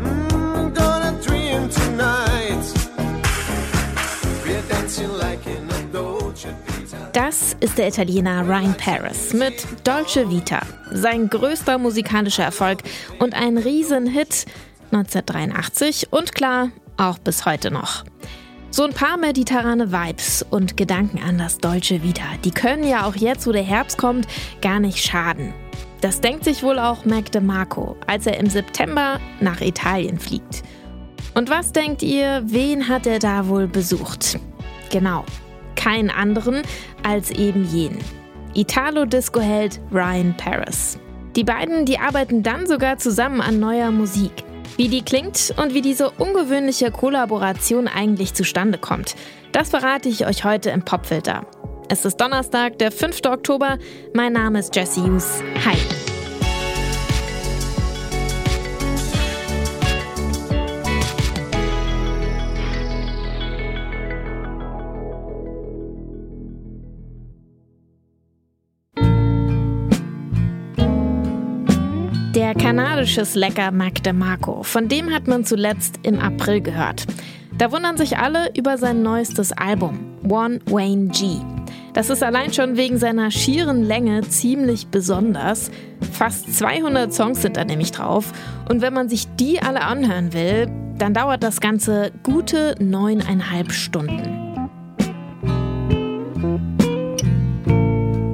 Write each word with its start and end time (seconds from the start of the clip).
Mm. 0.00 0.72
Das 7.12 7.56
ist 7.60 7.78
der 7.78 7.88
Italiener 7.88 8.46
Ryan 8.46 8.74
Paris 8.74 9.32
mit 9.32 9.66
Dolce 9.84 10.28
Vita. 10.28 10.60
Sein 10.92 11.30
größter 11.30 11.78
musikalischer 11.78 12.44
Erfolg 12.44 12.82
und 13.18 13.34
ein 13.34 13.56
Riesenhit 13.56 14.46
1983 14.92 16.12
und 16.12 16.34
klar, 16.34 16.70
auch 16.96 17.18
bis 17.18 17.46
heute 17.46 17.70
noch. 17.70 18.04
So 18.74 18.82
ein 18.82 18.92
paar 18.92 19.16
mediterrane 19.16 19.92
Vibes 19.92 20.44
und 20.50 20.76
Gedanken 20.76 21.20
an 21.22 21.38
das 21.38 21.58
Dolce 21.58 22.02
Vita, 22.02 22.24
die 22.44 22.50
können 22.50 22.82
ja 22.82 23.06
auch 23.06 23.14
jetzt, 23.14 23.46
wo 23.46 23.52
der 23.52 23.62
Herbst 23.62 23.98
kommt, 23.98 24.26
gar 24.62 24.80
nicht 24.80 24.98
schaden. 24.98 25.54
Das 26.00 26.20
denkt 26.20 26.42
sich 26.42 26.64
wohl 26.64 26.80
auch 26.80 27.04
Mac 27.04 27.30
DeMarco, 27.30 27.96
als 28.08 28.26
er 28.26 28.36
im 28.36 28.50
September 28.50 29.20
nach 29.38 29.60
Italien 29.60 30.18
fliegt. 30.18 30.64
Und 31.36 31.50
was 31.50 31.70
denkt 31.70 32.02
ihr, 32.02 32.42
wen 32.46 32.88
hat 32.88 33.06
er 33.06 33.20
da 33.20 33.46
wohl 33.46 33.68
besucht? 33.68 34.40
Genau, 34.90 35.24
keinen 35.76 36.10
anderen 36.10 36.62
als 37.04 37.30
eben 37.30 37.64
jenen. 37.66 38.02
Italo-Disco-Held 38.54 39.80
Ryan 39.92 40.36
Paris. 40.36 40.98
Die 41.36 41.44
beiden, 41.44 41.86
die 41.86 42.00
arbeiten 42.00 42.42
dann 42.42 42.66
sogar 42.66 42.98
zusammen 42.98 43.40
an 43.40 43.60
neuer 43.60 43.92
Musik. 43.92 44.32
Wie 44.76 44.88
die 44.88 45.02
klingt 45.02 45.54
und 45.56 45.74
wie 45.74 45.82
diese 45.82 46.10
ungewöhnliche 46.10 46.90
Kollaboration 46.90 47.88
eigentlich 47.88 48.34
zustande 48.34 48.78
kommt, 48.78 49.14
das 49.52 49.70
verrate 49.70 50.08
ich 50.08 50.26
euch 50.26 50.44
heute 50.44 50.70
im 50.70 50.84
Popfilter. 50.84 51.46
Es 51.88 52.04
ist 52.04 52.16
Donnerstag, 52.16 52.78
der 52.78 52.90
5. 52.90 53.20
Oktober. 53.26 53.78
Mein 54.14 54.32
Name 54.32 54.58
ist 54.58 54.74
Jesse 54.74 55.02
Hughes. 55.02 55.42
Hi. 55.64 55.76
Der 72.74 72.86
kanadische 72.86 73.24
Slacker 73.24 73.70
Mac 73.70 74.02
DeMarco, 74.02 74.64
von 74.64 74.88
dem 74.88 75.14
hat 75.14 75.28
man 75.28 75.44
zuletzt 75.44 76.00
im 76.02 76.18
April 76.18 76.60
gehört. 76.60 77.04
Da 77.56 77.70
wundern 77.70 77.96
sich 77.96 78.18
alle 78.18 78.50
über 78.56 78.78
sein 78.78 79.00
neuestes 79.00 79.52
Album, 79.52 80.00
One 80.28 80.58
Wayne 80.66 81.06
G. 81.06 81.36
Das 81.92 82.10
ist 82.10 82.24
allein 82.24 82.52
schon 82.52 82.76
wegen 82.76 82.98
seiner 82.98 83.30
schieren 83.30 83.84
Länge 83.84 84.22
ziemlich 84.22 84.88
besonders. 84.88 85.70
Fast 86.10 86.52
200 86.58 87.14
Songs 87.14 87.42
sind 87.42 87.56
da 87.56 87.64
nämlich 87.64 87.92
drauf. 87.92 88.32
Und 88.68 88.82
wenn 88.82 88.92
man 88.92 89.08
sich 89.08 89.28
die 89.36 89.62
alle 89.62 89.82
anhören 89.82 90.32
will, 90.32 90.68
dann 90.98 91.14
dauert 91.14 91.44
das 91.44 91.60
Ganze 91.60 92.10
gute 92.24 92.74
neuneinhalb 92.80 93.70
Stunden. 93.70 94.68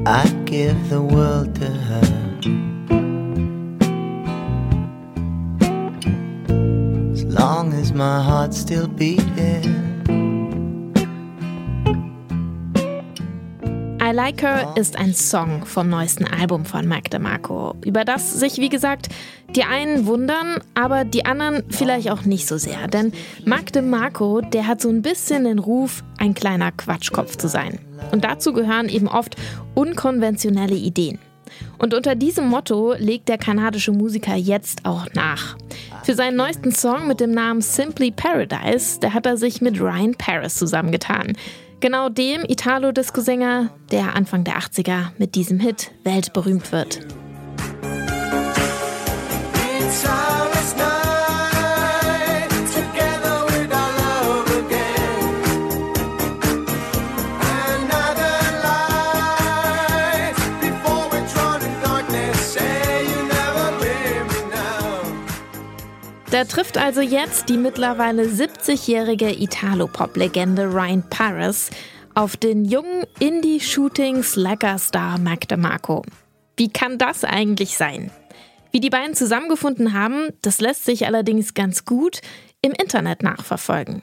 I'd 0.06 0.46
give 0.46 0.74
the 0.88 0.98
world 0.98 1.54
to 1.56 1.66
her. 1.66 2.09
My 8.00 8.18
heart's 8.24 8.58
still 8.58 8.88
beating. 8.88 9.76
I 14.00 14.12
Like 14.12 14.40
Her 14.40 14.72
ist 14.74 14.96
ein 14.96 15.12
Song 15.12 15.66
vom 15.66 15.90
neuesten 15.90 16.24
Album 16.24 16.64
von 16.64 16.88
Mac 16.88 17.10
DeMarco, 17.10 17.74
über 17.84 18.06
das 18.06 18.40
sich, 18.40 18.56
wie 18.56 18.70
gesagt, 18.70 19.10
die 19.54 19.64
einen 19.64 20.06
wundern, 20.06 20.62
aber 20.72 21.04
die 21.04 21.26
anderen 21.26 21.62
vielleicht 21.68 22.10
auch 22.10 22.22
nicht 22.22 22.48
so 22.48 22.56
sehr. 22.56 22.88
Denn 22.88 23.12
Mac 23.44 23.70
DeMarco, 23.70 24.40
der 24.40 24.66
hat 24.66 24.80
so 24.80 24.88
ein 24.88 25.02
bisschen 25.02 25.44
den 25.44 25.58
Ruf, 25.58 26.02
ein 26.16 26.32
kleiner 26.32 26.72
Quatschkopf 26.72 27.36
zu 27.36 27.48
sein. 27.48 27.80
Und 28.12 28.24
dazu 28.24 28.54
gehören 28.54 28.88
eben 28.88 29.08
oft 29.08 29.36
unkonventionelle 29.74 30.74
Ideen. 30.74 31.18
Und 31.78 31.94
unter 31.94 32.14
diesem 32.14 32.48
Motto 32.48 32.94
legt 32.98 33.28
der 33.28 33.38
kanadische 33.38 33.92
Musiker 33.92 34.34
jetzt 34.34 34.84
auch 34.84 35.06
nach. 35.14 35.56
Für 36.02 36.14
seinen 36.14 36.36
neuesten 36.36 36.72
Song 36.72 37.06
mit 37.06 37.20
dem 37.20 37.32
Namen 37.32 37.60
Simply 37.60 38.10
Paradise, 38.10 38.98
da 39.00 39.12
hat 39.12 39.26
er 39.26 39.36
sich 39.36 39.60
mit 39.60 39.80
Ryan 39.80 40.14
Paris 40.14 40.56
zusammengetan. 40.56 41.36
Genau 41.80 42.08
dem 42.08 42.42
Italo-Disco-Sänger, 42.46 43.70
der 43.90 44.14
Anfang 44.14 44.44
der 44.44 44.58
80er 44.58 45.12
mit 45.18 45.34
diesem 45.34 45.58
Hit 45.60 45.92
weltberühmt 46.04 46.72
wird. 46.72 47.00
It's 49.90 50.04
Da 66.40 66.46
trifft 66.46 66.78
also 66.78 67.02
jetzt 67.02 67.50
die 67.50 67.58
mittlerweile 67.58 68.24
70-jährige 68.24 69.42
Italo-Pop-Legende 69.42 70.72
Ryan 70.72 71.04
Paris 71.10 71.68
auf 72.14 72.38
den 72.38 72.64
jungen 72.64 73.04
Indie-Shooting-Slacker-Star 73.18 75.18
Mac 75.18 75.46
DeMarco. 75.48 76.02
Wie 76.56 76.72
kann 76.72 76.96
das 76.96 77.24
eigentlich 77.24 77.76
sein? 77.76 78.10
Wie 78.72 78.80
die 78.80 78.88
beiden 78.88 79.14
zusammengefunden 79.14 79.92
haben, 79.92 80.28
das 80.40 80.62
lässt 80.62 80.86
sich 80.86 81.04
allerdings 81.04 81.52
ganz 81.52 81.84
gut 81.84 82.22
im 82.62 82.72
Internet 82.72 83.22
nachverfolgen. 83.22 84.02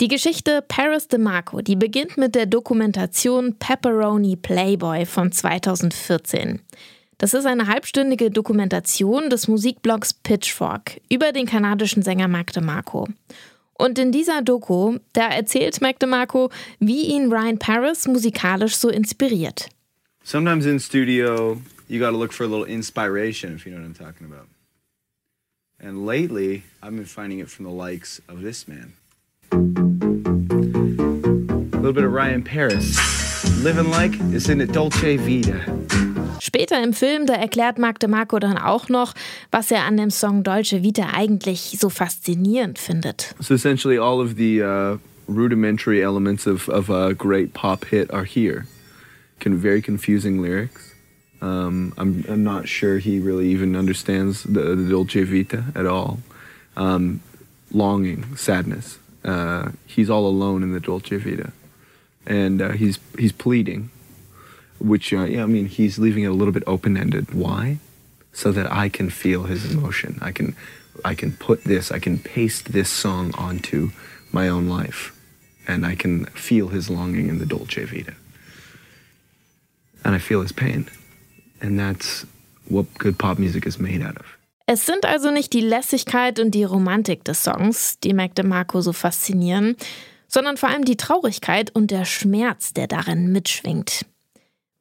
Die 0.00 0.08
Geschichte 0.08 0.64
Paris 0.66 1.06
DeMarco, 1.06 1.60
die 1.60 1.76
beginnt 1.76 2.16
mit 2.16 2.34
der 2.34 2.46
Dokumentation 2.46 3.60
Pepperoni 3.60 4.34
Playboy 4.34 5.06
von 5.06 5.30
2014. 5.30 6.62
Das 7.18 7.32
ist 7.32 7.46
eine 7.46 7.66
halbstündige 7.66 8.30
Dokumentation 8.30 9.30
des 9.30 9.48
Musikblogs 9.48 10.12
Pitchfork 10.12 11.00
über 11.08 11.32
den 11.32 11.46
kanadischen 11.46 12.02
Sänger 12.02 12.28
Mac 12.28 12.52
DeMarco. 12.52 13.08
Und 13.72 13.98
in 13.98 14.12
dieser 14.12 14.42
Doku, 14.42 14.98
da 15.14 15.28
erzählt 15.28 15.80
Mac 15.80 15.98
DeMarco, 15.98 16.50
wie 16.78 17.06
ihn 17.06 17.32
Ryan 17.32 17.58
Paris 17.58 18.06
musikalisch 18.06 18.76
so 18.76 18.88
inspiriert. 18.88 19.68
sometimes 20.24 20.66
in 20.66 20.80
studio 20.80 21.60
you 21.86 22.00
got 22.00 22.10
to 22.10 22.16
look 22.16 22.32
for 22.32 22.42
a 22.42 22.48
little 22.48 22.64
inspiration 22.64 23.54
if 23.54 23.64
you 23.64 23.70
know 23.70 23.78
what 23.80 23.86
i'm 23.86 23.94
talking 23.94 24.26
about 24.26 24.48
and 25.78 26.04
lately 26.04 26.64
i've 26.82 26.96
been 26.96 27.04
finding 27.04 27.38
it 27.38 27.48
from 27.48 27.64
the 27.64 27.70
likes 27.70 28.20
of 28.28 28.42
this 28.42 28.66
man 28.66 28.92
a 29.52 29.56
little 31.76 31.92
bit 31.92 32.02
of 32.02 32.10
ryan 32.12 32.42
paris 32.42 32.98
living 33.62 33.88
like 33.88 34.10
it's 34.34 34.48
in 34.48 34.58
the 34.58 34.66
dolce 34.66 35.16
vita 35.16 35.62
Später 36.46 36.80
im 36.80 36.92
Film, 36.92 37.26
da 37.26 37.34
erklärt 37.34 37.76
Marc 37.76 37.98
DeMarco 37.98 38.38
dann 38.38 38.56
auch 38.56 38.88
noch, 38.88 39.14
was 39.50 39.72
er 39.72 39.82
an 39.82 39.96
dem 39.96 40.10
Song 40.10 40.44
Dolce 40.44 40.84
Vita 40.84 41.08
eigentlich 41.12 41.76
so 41.80 41.90
faszinierend 41.90 42.78
findet. 42.78 43.34
so 43.40 43.52
essentially 43.52 43.98
all 43.98 44.20
of 44.20 44.36
the 44.36 44.62
uh, 44.62 44.96
rudimentary 45.26 46.00
elements 46.04 46.46
of, 46.46 46.68
of 46.68 46.88
a 46.88 47.14
great 47.14 47.52
pop 47.52 47.86
hit 47.86 48.12
are 48.12 48.24
here. 48.24 48.64
Con- 49.40 49.60
very 49.60 49.82
confusing 49.82 50.40
lyrics. 50.40 50.94
Um, 51.42 51.92
I'm, 51.98 52.24
I'm 52.28 52.44
not 52.44 52.68
sure 52.68 52.98
he 52.98 53.18
really 53.18 53.48
even 53.48 53.74
understands 53.74 54.44
the, 54.44 54.76
the 54.76 54.88
dolce 54.88 55.24
vita 55.24 55.64
at 55.74 55.84
all. 55.84 56.20
Um, 56.76 57.22
longing 57.72 58.36
sadness. 58.36 59.00
Uh, 59.24 59.70
he's 59.84 60.08
all 60.08 60.28
alone 60.28 60.62
in 60.62 60.72
the 60.72 60.80
dolce 60.80 61.16
vita. 61.16 61.50
And 62.24 62.62
uh, 62.62 62.70
he's 62.70 63.00
he's 63.18 63.32
pleading 63.32 63.90
which 64.78 65.12
uh, 65.12 65.24
yeah 65.24 65.42
i 65.42 65.46
mean 65.46 65.66
he's 65.66 65.98
leaving 65.98 66.24
it 66.24 66.28
a 66.28 66.34
little 66.34 66.52
bit 66.52 66.64
open-ended. 66.66 67.34
Why? 67.34 67.78
So 68.32 68.52
that 68.52 68.70
i 68.70 68.88
can 68.88 69.10
feel 69.10 69.44
his 69.44 69.72
emotion. 69.72 70.18
I 70.20 70.32
can 70.32 70.54
i 71.04 71.14
can 71.14 71.32
put 71.32 71.64
this 71.64 71.92
i 71.92 71.98
can 71.98 72.18
paste 72.18 72.72
this 72.72 72.90
song 72.90 73.34
onto 73.34 73.90
my 74.32 74.48
own 74.48 74.68
life. 74.68 75.12
And 75.68 75.86
i 75.86 75.94
can 75.94 76.26
feel 76.26 76.68
his 76.68 76.88
longing 76.90 77.28
in 77.28 77.38
the 77.38 77.46
dolce 77.46 77.84
vita. 77.84 78.14
And 80.04 80.14
i 80.14 80.18
feel 80.18 80.42
his 80.42 80.52
pain. 80.52 80.88
And 81.60 81.78
that's 81.78 82.26
what 82.68 82.86
good 82.98 83.18
pop 83.18 83.38
music 83.38 83.66
is 83.66 83.78
made 83.78 84.02
out 84.02 84.16
of. 84.18 84.26
Es 84.68 84.84
sind 84.84 85.06
also 85.06 85.30
nicht 85.30 85.52
die 85.52 85.60
Lässigkeit 85.60 86.40
und 86.40 86.50
die 86.50 86.64
Romantik 86.64 87.22
des 87.22 87.44
Songs, 87.44 88.00
die 88.00 88.12
Mac 88.12 88.34
DeMarco 88.34 88.80
so 88.80 88.92
faszinieren, 88.92 89.76
sondern 90.26 90.56
vor 90.56 90.68
allem 90.68 90.84
die 90.84 90.96
Traurigkeit 90.96 91.70
und 91.70 91.92
der 91.92 92.04
Schmerz, 92.04 92.72
der 92.72 92.88
darin 92.88 93.30
mitschwingt. 93.30 94.04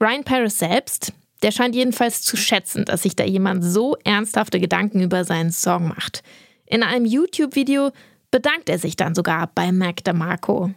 Ryan 0.05 0.23
Paris 0.23 0.59
selbst, 0.59 1.13
der 1.41 1.49
scheint 1.49 1.73
jedenfalls 1.73 2.21
zu 2.21 2.37
schätzen, 2.37 2.85
dass 2.85 3.01
sich 3.01 3.15
da 3.15 3.23
jemand 3.23 3.63
so 3.63 3.97
ernsthafte 4.03 4.59
Gedanken 4.59 5.01
über 5.01 5.23
seinen 5.23 5.51
Song 5.51 5.87
macht. 5.87 6.21
In 6.67 6.83
einem 6.83 7.05
YouTube-Video 7.05 7.91
bedankt 8.29 8.69
er 8.69 8.77
sich 8.77 8.95
dann 8.97 9.15
sogar 9.15 9.49
bei 9.55 9.71
Mac 9.71 10.03
DeMarco. 10.03 10.71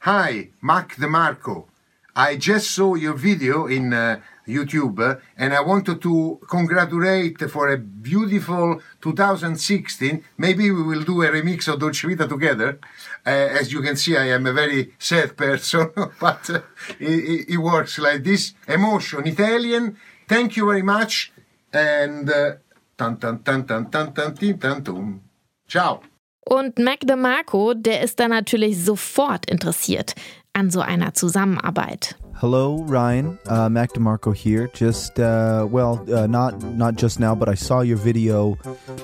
Hi, 0.00 0.52
Mac 0.60 0.96
DeMarco. 0.96 1.68
I 2.16 2.36
just 2.36 2.74
saw 2.74 2.96
your 2.96 3.22
video 3.22 3.66
in 3.66 3.92
uh, 3.92 4.16
YouTube 4.48 5.20
and 5.36 5.54
I 5.54 5.60
wanted 5.60 6.00
to 6.02 6.40
congratulate 6.48 7.38
for 7.50 7.68
a 7.68 7.78
beautiful 7.78 8.80
2016. 9.00 10.24
Maybe 10.38 10.70
we 10.70 10.82
will 10.82 11.02
do 11.02 11.22
a 11.22 11.28
remix 11.28 11.68
of 11.72 11.78
Dolce 11.78 12.08
Vita 12.08 12.26
together. 12.26 12.80
Uh, 13.26 13.30
as 13.30 13.72
you 13.72 13.82
can 13.82 13.96
see, 13.96 14.16
I 14.16 14.28
am 14.30 14.46
a 14.46 14.52
very 14.52 14.92
sad 14.98 15.36
person, 15.36 15.90
but 16.20 16.50
uh, 16.50 16.60
it, 16.98 17.50
it 17.50 17.58
works 17.58 17.98
like 17.98 18.24
this. 18.24 18.54
Emotion, 18.66 19.26
Italian. 19.26 19.96
Thank 20.26 20.56
you 20.56 20.66
very 20.66 20.82
much. 20.82 21.32
And 21.72 22.28
uh, 22.30 22.52
tan 22.96 23.16
tan 23.18 23.38
tan 23.42 23.66
tan 23.66 23.90
tan 23.90 24.12
tan 24.12 24.34
tin, 24.34 24.58
tan. 24.58 25.20
Ciao. 25.68 26.02
Und 26.50 26.78
Mac 26.78 27.00
DeMarco, 27.02 27.74
der 27.74 28.02
ist 28.02 28.18
da 28.18 28.26
natürlich 28.26 28.82
sofort 28.82 29.50
interessiert 29.50 30.14
an 30.54 30.70
so 30.70 30.80
einer 30.80 31.12
Zusammenarbeit. 31.12 32.16
Hello, 32.40 32.84
Ryan. 32.84 33.36
Uh, 33.46 33.68
Mac 33.68 33.94
DeMarco 33.94 34.32
here. 34.32 34.68
Just 34.72 35.18
uh, 35.18 35.66
well, 35.68 36.04
uh, 36.14 36.28
not 36.28 36.62
not 36.62 36.94
just 36.94 37.18
now, 37.18 37.34
but 37.34 37.48
I 37.48 37.54
saw 37.54 37.80
your 37.80 37.96
video 37.96 38.56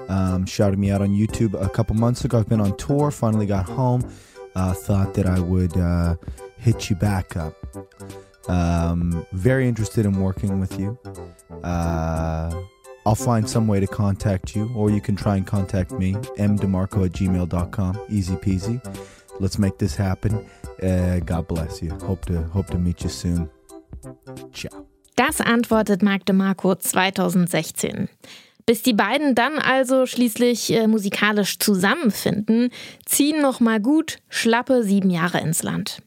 um, 0.08 0.46
shouting 0.46 0.78
me 0.78 0.92
out 0.92 1.02
on 1.02 1.08
YouTube 1.08 1.60
a 1.60 1.69
couple 1.69 1.96
months 1.96 2.25
ago. 2.25 2.38
I've 2.38 2.48
been 2.48 2.60
on 2.60 2.76
tour. 2.76 3.10
Finally 3.10 3.46
got 3.46 3.66
home. 3.66 4.08
Uh, 4.54 4.72
thought 4.72 5.14
that 5.14 5.26
I 5.26 5.40
would 5.40 5.76
uh, 5.76 6.14
hit 6.58 6.88
you 6.88 6.94
back 6.94 7.36
up. 7.36 7.56
Um, 8.48 9.26
very 9.32 9.66
interested 9.66 10.06
in 10.06 10.20
working 10.20 10.60
with 10.60 10.78
you. 10.78 10.96
Uh, 11.64 12.62
I'll 13.04 13.16
find 13.16 13.50
some 13.50 13.66
way 13.66 13.81
to 13.81 13.88
contact 13.88 14.54
you, 14.54 14.70
or 14.76 14.90
you 14.90 15.00
can 15.00 15.16
try 15.16 15.34
and 15.34 15.44
contact 15.44 15.90
me, 15.90 16.12
mdemarco 16.38 17.04
at 17.04 17.12
gmail.com. 17.12 18.00
Easy 18.08 18.36
peasy. 18.36 18.81
Let's 19.40 19.58
make 19.58 19.78
this 19.78 19.96
happen. 19.96 20.48
Uh, 20.82 21.20
God 21.24 21.48
bless 21.48 21.82
you. 21.82 21.92
Hope 22.06 22.24
to 22.26 22.42
hope 22.52 22.70
to 22.70 22.78
meet 22.78 23.02
you 23.02 23.08
soon. 23.08 23.48
Ciao. 24.52 24.86
Das 25.16 25.40
antwortet 25.40 26.02
Marc 26.02 26.26
DeMarco 26.26 26.74
2016. 26.74 28.08
Bis 28.66 28.82
die 28.82 28.94
beiden 28.94 29.34
dann 29.34 29.58
also 29.58 30.06
schließlich 30.06 30.72
äh, 30.72 30.86
musikalisch 30.86 31.58
zusammenfinden, 31.58 32.70
ziehen 33.04 33.42
noch 33.42 33.60
mal 33.60 33.80
gut 33.80 34.18
schlappe 34.28 34.82
sieben 34.82 35.10
Jahre 35.10 35.40
ins 35.40 35.62
Land. 35.62 36.02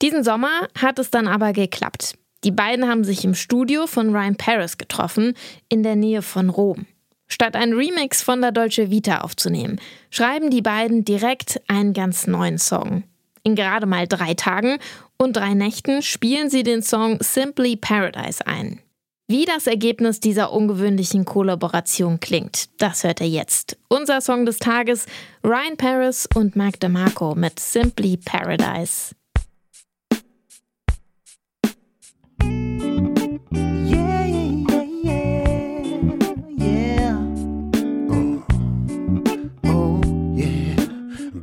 Diesen 0.00 0.24
Sommer 0.24 0.68
hat 0.76 0.98
es 0.98 1.10
dann 1.10 1.28
aber 1.28 1.52
geklappt. 1.52 2.14
Die 2.44 2.50
beiden 2.50 2.88
haben 2.88 3.04
sich 3.04 3.24
im 3.24 3.34
Studio 3.34 3.86
von 3.86 4.14
Ryan 4.14 4.36
Paris 4.36 4.78
getroffen, 4.78 5.34
in 5.68 5.82
der 5.82 5.94
Nähe 5.94 6.22
von 6.22 6.50
Rom. 6.50 6.86
Statt 7.28 7.54
einen 7.54 7.74
Remix 7.74 8.20
von 8.22 8.40
der 8.40 8.52
Dolce 8.52 8.90
Vita 8.90 9.20
aufzunehmen, 9.20 9.80
schreiben 10.10 10.50
die 10.50 10.62
beiden 10.62 11.04
direkt 11.04 11.60
einen 11.68 11.92
ganz 11.92 12.26
neuen 12.26 12.58
Song. 12.58 13.04
In 13.44 13.54
gerade 13.54 13.86
mal 13.86 14.06
drei 14.06 14.34
Tagen 14.34 14.78
und 15.16 15.36
drei 15.36 15.54
Nächten 15.54 16.02
spielen 16.02 16.50
sie 16.50 16.62
den 16.62 16.82
Song 16.82 17.18
Simply 17.20 17.76
Paradise 17.76 18.46
ein. 18.46 18.80
Wie 19.28 19.44
das 19.44 19.66
Ergebnis 19.66 20.20
dieser 20.20 20.52
ungewöhnlichen 20.52 21.24
Kollaboration 21.24 22.20
klingt, 22.20 22.68
das 22.80 23.02
hört 23.02 23.20
ihr 23.20 23.28
jetzt. 23.28 23.78
Unser 23.88 24.20
Song 24.20 24.44
des 24.44 24.58
Tages, 24.58 25.06
Ryan 25.42 25.76
Paris 25.76 26.28
und 26.34 26.54
Mark 26.54 26.80
DeMarco 26.80 27.34
mit 27.34 27.58
Simply 27.58 28.16
Paradise. 28.16 29.14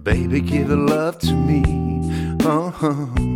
Baby, 0.09 0.41
give 0.41 0.71
a 0.71 0.75
love 0.75 1.19
to 1.19 1.33
me. 1.35 1.61
Uh-huh. 2.43 3.05
Yeah, 3.15 3.28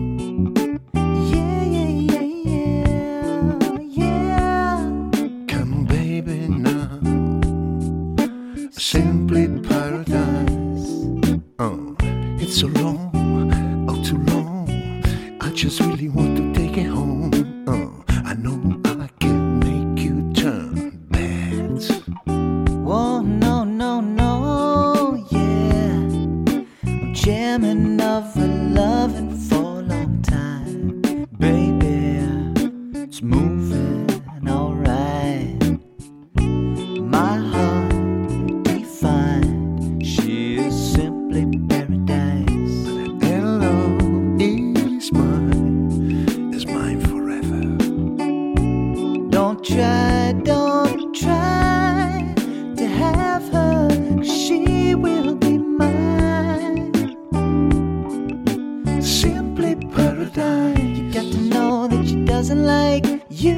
paradise. 60.03 60.97
You 60.97 61.13
got 61.13 61.27
to 61.31 61.39
know 61.53 61.88
that 61.88 62.05
she 62.07 62.15
doesn't 62.25 62.63
like 62.65 63.05
you. 63.29 63.57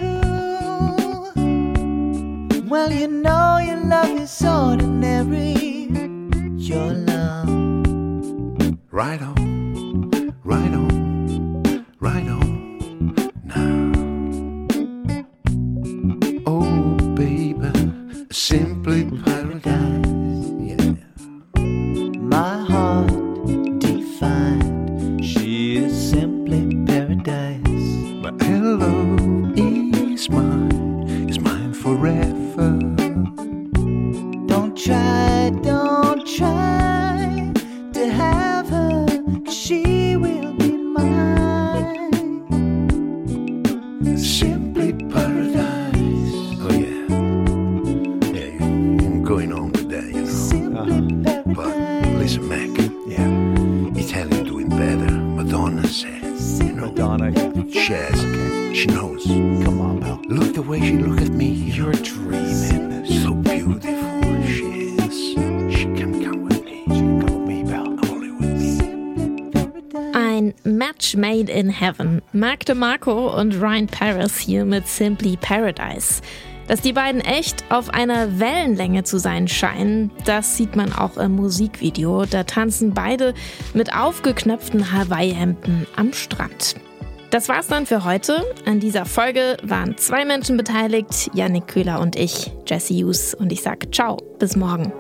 Well, 2.70 2.92
you 2.92 3.08
know 3.08 3.58
your 3.68 3.82
love 3.94 4.20
is 4.20 4.44
ordinary. 4.44 5.54
Your 6.70 6.92
love. 7.12 7.50
Right 8.92 9.22
on, 9.22 10.34
right 10.44 10.74
on, 10.84 11.86
right 12.00 12.28
on 12.38 12.52
now. 13.56 13.80
Oh, 16.46 16.96
baby, 17.16 17.72
simply 18.32 19.04
try, 34.86 35.52
don't 35.64 36.22
try 36.28 37.52
to 37.94 38.04
have 38.22 38.70
her. 38.70 39.06
'cause 39.44 39.54
she 39.64 40.16
will 40.24 40.54
be 40.62 40.72
mine. 40.98 42.22
Simply 44.18 44.90
paradise. 45.14 46.34
Oh 46.66 46.74
yeah, 46.84 47.08
yeah. 48.38 48.50
you- 48.60 48.98
You're 49.02 49.24
going 49.34 49.52
on 49.60 49.72
with 49.72 49.88
that, 49.94 50.06
you 50.16 50.22
know. 50.22 50.40
Simply 50.52 51.02
But 51.58 51.74
paradise. 51.74 52.20
listen, 52.22 52.44
Mac. 52.52 52.70
Yeah, 53.16 54.02
Italian 54.04 54.44
doing 54.52 54.70
better. 54.70 55.12
Madonna 55.38 55.88
says. 55.88 56.62
You 56.64 56.74
know, 56.78 56.88
Madonna, 56.92 57.28
She 57.72 57.94
has. 57.94 58.20
She 58.78 58.86
knows. 58.96 59.24
come 59.66 59.82
on, 59.88 59.96
pal. 60.04 60.20
Look 60.30 60.54
the 60.54 60.62
way 60.70 60.80
she 60.88 60.96
look 61.06 61.22
at 61.22 61.32
me. 61.42 61.50
You're 61.78 61.94
dreaming. 62.12 62.75
Match 71.06 71.16
made 71.16 71.50
in 71.50 71.70
heaven. 71.70 72.22
Marc 72.34 72.66
DeMarco 72.66 73.40
und 73.40 73.62
Ryan 73.62 73.88
Paris 73.88 74.40
hier 74.40 74.66
mit 74.66 74.88
Simply 74.88 75.38
Paradise. 75.38 76.22
Dass 76.68 76.82
die 76.82 76.94
beiden 76.94 77.22
echt 77.22 77.64
auf 77.70 77.90
einer 77.94 78.40
Wellenlänge 78.40 79.04
zu 79.04 79.20
sein 79.20 79.48
scheinen, 79.48 80.10
das 80.26 80.58
sieht 80.58 80.76
man 80.76 80.94
auch 80.94 81.18
im 81.18 81.34
Musikvideo. 81.36 82.26
Da 82.26 82.44
tanzen 82.44 82.94
beide 82.94 83.36
mit 83.76 83.96
aufgeknöpften 83.96 84.92
Hawaii-Hemden 84.92 85.86
am 85.96 86.12
Strand. 86.12 86.76
Das 87.30 87.50
war's 87.50 87.68
dann 87.68 87.86
für 87.86 88.04
heute. 88.04 88.44
An 88.66 88.80
dieser 88.80 89.06
Folge 89.06 89.58
waren 89.62 89.98
zwei 89.98 90.26
Menschen 90.26 90.58
beteiligt, 90.58 91.30
Yannick 91.34 91.68
Köhler 91.68 92.00
und 92.00 92.16
ich, 92.16 92.52
Jesse 92.66 92.96
Hughes. 92.96 93.36
Und 93.36 93.52
ich 93.52 93.62
sag 93.62 93.94
ciao, 93.94 94.18
bis 94.40 94.56
morgen. 94.56 94.92